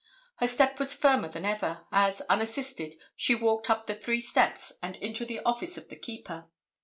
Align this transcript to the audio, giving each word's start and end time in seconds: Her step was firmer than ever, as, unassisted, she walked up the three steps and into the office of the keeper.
Her 0.37 0.47
step 0.47 0.79
was 0.79 0.95
firmer 0.95 1.27
than 1.29 1.45
ever, 1.45 1.85
as, 1.91 2.21
unassisted, 2.21 2.95
she 3.15 3.35
walked 3.35 3.69
up 3.69 3.85
the 3.85 3.93
three 3.93 4.19
steps 4.19 4.73
and 4.81 4.97
into 4.97 5.25
the 5.25 5.41
office 5.41 5.77
of 5.77 5.89
the 5.89 5.95
keeper. 5.95 6.49